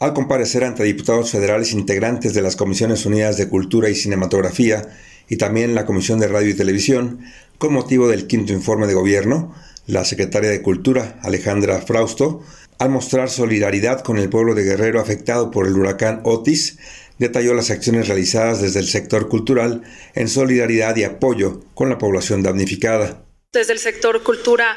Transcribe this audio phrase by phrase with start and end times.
[0.00, 4.88] Al comparecer ante diputados federales integrantes de las Comisiones Unidas de Cultura y Cinematografía
[5.28, 7.18] y también la Comisión de Radio y Televisión,
[7.58, 9.52] con motivo del quinto informe de gobierno,
[9.88, 12.44] la secretaria de Cultura, Alejandra Frausto,
[12.78, 16.78] al mostrar solidaridad con el pueblo de Guerrero afectado por el huracán Otis,
[17.18, 19.82] detalló las acciones realizadas desde el sector cultural
[20.14, 23.24] en solidaridad y apoyo con la población damnificada.
[23.54, 24.76] Desde el sector cultura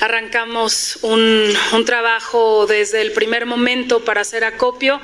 [0.00, 5.00] arrancamos un, trabajo desde el primer momento para hacer acopio.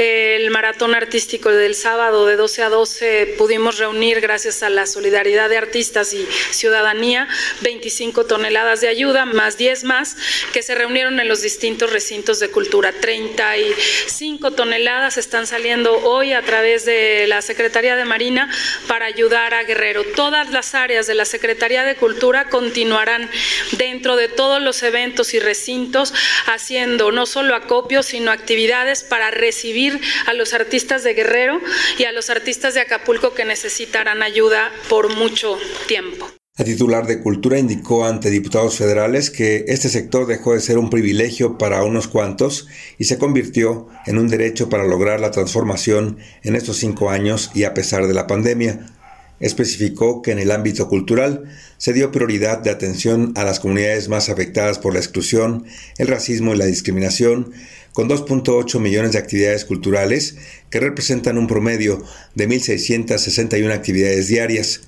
[0.00, 5.48] El maratón artístico del sábado de 12 a 12 pudimos reunir, gracias a la solidaridad
[5.48, 7.28] de artistas y ciudadanía,
[7.60, 10.16] 25 toneladas de ayuda, más 10 más,
[10.52, 12.92] que se reunieron en los distintos recintos de cultura.
[12.92, 18.50] 35 toneladas están saliendo hoy a través de la Secretaría de Marina
[18.88, 20.02] para ayudar a Guerrero.
[20.16, 23.28] Todas las áreas de la Secretaría de Cultura continuarán
[23.76, 26.14] dentro de todos los eventos y recintos
[26.46, 31.60] haciendo no solo acopios, sino actividades para recibir a los artistas de Guerrero
[31.98, 36.30] y a los artistas de Acapulco que necesitarán ayuda por mucho tiempo.
[36.56, 40.88] La titular de Cultura indicó ante diputados federales que este sector dejó de ser un
[40.88, 46.56] privilegio para unos cuantos y se convirtió en un derecho para lograr la transformación en
[46.56, 48.95] estos cinco años y a pesar de la pandemia.
[49.40, 51.44] Especificó que en el ámbito cultural
[51.76, 55.64] se dio prioridad de atención a las comunidades más afectadas por la exclusión,
[55.98, 57.52] el racismo y la discriminación,
[57.92, 60.36] con 2.8 millones de actividades culturales
[60.70, 62.02] que representan un promedio
[62.34, 64.82] de 1.661 actividades diarias.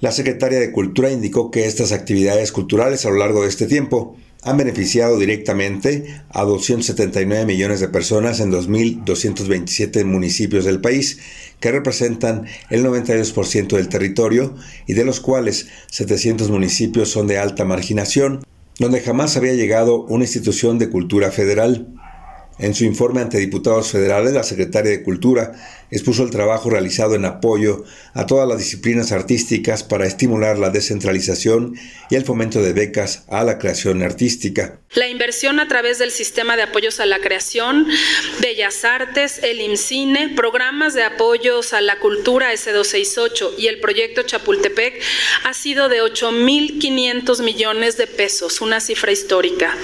[0.00, 4.18] La secretaria de Cultura indicó que estas actividades culturales a lo largo de este tiempo
[4.44, 11.18] han beneficiado directamente a 279 millones de personas en 2.227 municipios del país,
[11.60, 14.54] que representan el 92% del territorio
[14.86, 18.44] y de los cuales 700 municipios son de alta marginación,
[18.78, 21.88] donde jamás había llegado una institución de cultura federal.
[22.58, 25.52] En su informe ante diputados federales, la secretaria de Cultura
[25.90, 31.76] expuso el trabajo realizado en apoyo a todas las disciplinas artísticas para estimular la descentralización
[32.10, 34.78] y el fomento de becas a la creación artística.
[34.94, 37.86] La inversión a través del sistema de apoyos a la creación,
[38.40, 45.00] Bellas Artes, el IMCINE, programas de apoyos a la cultura S268 y el proyecto Chapultepec
[45.44, 49.76] ha sido de 8.500 millones de pesos, una cifra histórica.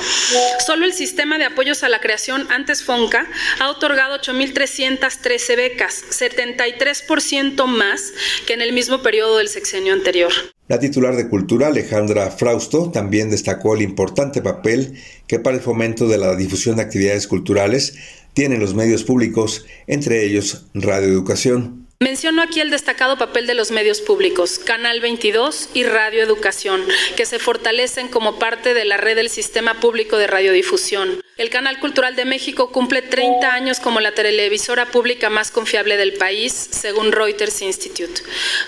[0.65, 3.27] Solo el sistema de apoyos a la creación antes FONCA
[3.59, 8.13] ha otorgado 8.313 becas, 73% más
[8.47, 10.31] que en el mismo periodo del sexenio anterior.
[10.69, 16.07] La titular de Cultura, Alejandra Frausto, también destacó el importante papel que para el fomento
[16.07, 17.95] de la difusión de actividades culturales
[18.35, 21.89] tienen los medios públicos, entre ellos Radio Educación.
[22.03, 26.83] Menciono aquí el destacado papel de los medios públicos, Canal 22 y Radio Educación,
[27.17, 31.21] que se fortalecen como parte de la red del Sistema Público de Radiodifusión.
[31.41, 36.13] El Canal Cultural de México cumple 30 años como la televisora pública más confiable del
[36.13, 38.21] país, según Reuters Institute,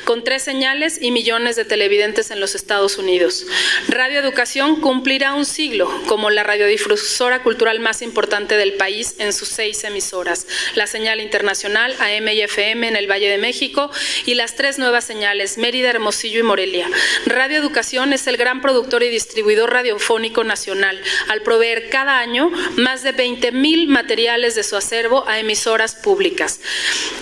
[0.05, 3.45] con tres señales y millones de televidentes en los Estados Unidos.
[3.89, 9.49] Radio Educación cumplirá un siglo como la radiodifusora cultural más importante del país en sus
[9.49, 13.91] seis emisoras, la señal internacional AM y FM en el Valle de México
[14.25, 16.89] y las tres nuevas señales, Mérida, Hermosillo y Morelia.
[17.27, 23.03] Radio Educación es el gran productor y distribuidor radiofónico nacional, al proveer cada año más
[23.03, 26.61] de 20 mil materiales de su acervo a emisoras públicas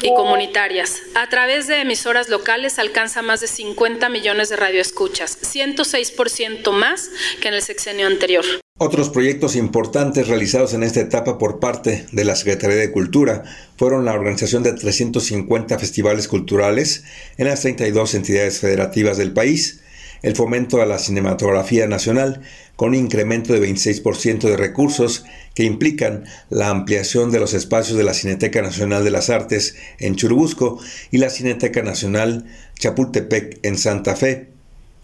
[0.02, 1.02] y comunitarias.
[1.14, 7.48] A través de emisoras locales alcanza más de 50 millones de radioescuchas, 106% más que
[7.48, 8.44] en el sexenio anterior.
[8.82, 13.44] Otros proyectos importantes realizados en esta etapa por parte de la Secretaría de Cultura
[13.76, 17.04] fueron la organización de 350 festivales culturales
[17.36, 19.80] en las 32 entidades federativas del país,
[20.22, 22.42] el fomento a la cinematografía nacional
[22.76, 28.04] con un incremento de 26% de recursos que implican la ampliación de los espacios de
[28.04, 30.78] la Cineteca Nacional de las Artes en Churubusco
[31.10, 32.46] y la Cineteca Nacional
[32.78, 34.50] Chapultepec en Santa Fe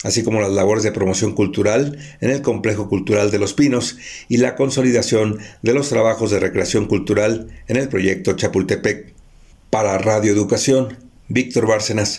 [0.04, 3.96] así como las labores de promoción cultural en el Complejo Cultural de los Pinos
[4.28, 9.14] y la consolidación de los trabajos de recreación cultural en el proyecto Chapultepec.
[9.70, 10.96] Para Radio Educación,
[11.28, 12.14] Víctor Bárcenas.